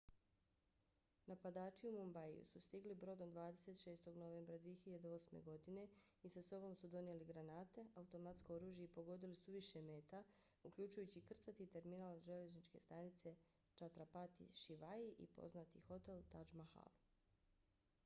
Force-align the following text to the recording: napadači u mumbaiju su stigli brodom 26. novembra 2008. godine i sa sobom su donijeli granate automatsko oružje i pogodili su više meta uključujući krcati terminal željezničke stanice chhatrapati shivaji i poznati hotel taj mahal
napadači 1.31 1.87
u 1.87 1.91
mumbaiju 1.95 2.45
su 2.51 2.61
stigli 2.67 2.95
brodom 3.01 3.33
26. 3.33 4.07
novembra 4.21 4.55
2008. 4.63 5.41
godine 5.49 5.83
i 6.23 6.31
sa 6.35 6.41
sobom 6.47 6.75
su 6.75 6.87
donijeli 6.87 7.25
granate 7.25 7.85
automatsko 7.95 8.55
oružje 8.55 8.83
i 8.85 8.91
pogodili 8.95 9.35
su 9.35 9.51
više 9.51 9.81
meta 9.81 10.23
uključujući 10.63 11.21
krcati 11.21 11.67
terminal 11.77 12.19
željezničke 12.19 12.79
stanice 12.79 13.35
chhatrapati 13.75 14.49
shivaji 14.53 15.13
i 15.19 15.27
poznati 15.27 15.79
hotel 15.89 16.23
taj 16.31 16.45
mahal 16.53 16.91